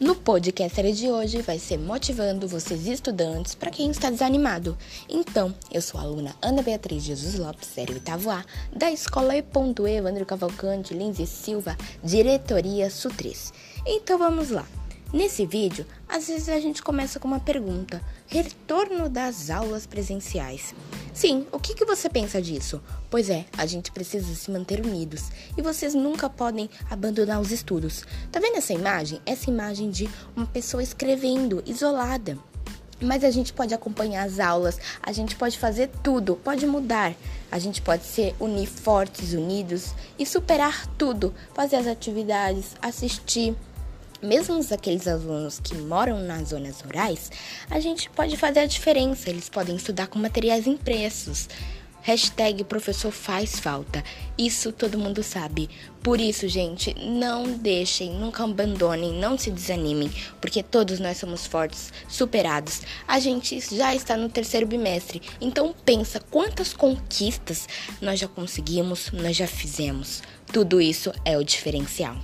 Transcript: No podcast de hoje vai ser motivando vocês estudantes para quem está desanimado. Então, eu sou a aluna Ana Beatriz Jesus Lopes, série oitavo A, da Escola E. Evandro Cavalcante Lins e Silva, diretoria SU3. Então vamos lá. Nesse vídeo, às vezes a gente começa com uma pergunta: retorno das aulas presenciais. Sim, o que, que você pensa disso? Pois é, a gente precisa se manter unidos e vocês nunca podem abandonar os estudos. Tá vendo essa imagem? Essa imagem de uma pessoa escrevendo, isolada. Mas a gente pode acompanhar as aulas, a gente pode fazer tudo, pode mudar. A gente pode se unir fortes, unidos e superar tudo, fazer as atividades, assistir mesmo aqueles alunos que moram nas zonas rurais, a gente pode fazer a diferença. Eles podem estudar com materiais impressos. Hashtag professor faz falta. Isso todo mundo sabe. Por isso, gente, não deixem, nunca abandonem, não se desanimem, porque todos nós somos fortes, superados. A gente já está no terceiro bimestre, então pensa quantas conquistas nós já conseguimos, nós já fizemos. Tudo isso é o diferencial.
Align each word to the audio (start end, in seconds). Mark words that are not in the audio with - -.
No 0.00 0.14
podcast 0.14 0.92
de 0.92 1.10
hoje 1.10 1.42
vai 1.42 1.58
ser 1.58 1.76
motivando 1.76 2.46
vocês 2.46 2.86
estudantes 2.86 3.56
para 3.56 3.68
quem 3.68 3.90
está 3.90 4.08
desanimado. 4.08 4.78
Então, 5.08 5.52
eu 5.72 5.82
sou 5.82 5.98
a 5.98 6.04
aluna 6.04 6.36
Ana 6.40 6.62
Beatriz 6.62 7.02
Jesus 7.02 7.34
Lopes, 7.34 7.66
série 7.66 7.94
oitavo 7.94 8.30
A, 8.30 8.44
da 8.72 8.92
Escola 8.92 9.34
E. 9.36 9.44
Evandro 9.88 10.24
Cavalcante 10.24 10.94
Lins 10.94 11.18
e 11.18 11.26
Silva, 11.26 11.76
diretoria 12.04 12.86
SU3. 12.86 13.52
Então 13.84 14.16
vamos 14.16 14.50
lá. 14.50 14.64
Nesse 15.10 15.46
vídeo, 15.46 15.86
às 16.06 16.28
vezes 16.28 16.50
a 16.50 16.60
gente 16.60 16.82
começa 16.82 17.18
com 17.18 17.26
uma 17.26 17.40
pergunta: 17.40 18.02
retorno 18.26 19.08
das 19.08 19.48
aulas 19.48 19.86
presenciais. 19.86 20.74
Sim, 21.14 21.46
o 21.50 21.58
que, 21.58 21.74
que 21.74 21.86
você 21.86 22.10
pensa 22.10 22.42
disso? 22.42 22.82
Pois 23.08 23.30
é, 23.30 23.46
a 23.56 23.64
gente 23.64 23.90
precisa 23.90 24.34
se 24.34 24.50
manter 24.50 24.84
unidos 24.84 25.30
e 25.56 25.62
vocês 25.62 25.94
nunca 25.94 26.28
podem 26.28 26.68
abandonar 26.90 27.40
os 27.40 27.50
estudos. 27.50 28.04
Tá 28.30 28.38
vendo 28.38 28.58
essa 28.58 28.74
imagem? 28.74 29.18
Essa 29.24 29.48
imagem 29.48 29.90
de 29.90 30.06
uma 30.36 30.44
pessoa 30.44 30.82
escrevendo, 30.82 31.62
isolada. 31.64 32.38
Mas 33.00 33.24
a 33.24 33.30
gente 33.30 33.52
pode 33.52 33.72
acompanhar 33.72 34.26
as 34.26 34.38
aulas, 34.38 34.78
a 35.02 35.12
gente 35.12 35.36
pode 35.36 35.56
fazer 35.56 35.88
tudo, 36.02 36.36
pode 36.36 36.66
mudar. 36.66 37.14
A 37.50 37.58
gente 37.58 37.80
pode 37.80 38.04
se 38.04 38.34
unir 38.38 38.66
fortes, 38.66 39.32
unidos 39.32 39.94
e 40.18 40.26
superar 40.26 40.86
tudo, 40.98 41.32
fazer 41.54 41.76
as 41.76 41.86
atividades, 41.86 42.76
assistir 42.82 43.56
mesmo 44.22 44.58
aqueles 44.72 45.06
alunos 45.06 45.60
que 45.60 45.74
moram 45.76 46.20
nas 46.20 46.48
zonas 46.48 46.80
rurais, 46.80 47.30
a 47.70 47.80
gente 47.80 48.10
pode 48.10 48.36
fazer 48.36 48.60
a 48.60 48.66
diferença. 48.66 49.30
Eles 49.30 49.48
podem 49.48 49.76
estudar 49.76 50.08
com 50.08 50.18
materiais 50.18 50.66
impressos. 50.66 51.48
Hashtag 52.02 52.64
professor 52.64 53.10
faz 53.10 53.60
falta. 53.60 54.02
Isso 54.38 54.72
todo 54.72 54.98
mundo 54.98 55.22
sabe. 55.22 55.68
Por 56.02 56.20
isso, 56.20 56.48
gente, 56.48 56.94
não 56.94 57.52
deixem, 57.52 58.14
nunca 58.14 58.44
abandonem, 58.44 59.12
não 59.12 59.36
se 59.36 59.50
desanimem, 59.50 60.10
porque 60.40 60.62
todos 60.62 61.00
nós 61.00 61.18
somos 61.18 61.44
fortes, 61.44 61.92
superados. 62.08 62.80
A 63.06 63.20
gente 63.20 63.60
já 63.76 63.94
está 63.94 64.16
no 64.16 64.30
terceiro 64.30 64.66
bimestre, 64.66 65.20
então 65.40 65.74
pensa 65.84 66.18
quantas 66.30 66.72
conquistas 66.72 67.68
nós 68.00 68.18
já 68.18 68.28
conseguimos, 68.28 69.10
nós 69.12 69.36
já 69.36 69.46
fizemos. 69.46 70.22
Tudo 70.50 70.80
isso 70.80 71.12
é 71.26 71.36
o 71.36 71.44
diferencial. 71.44 72.16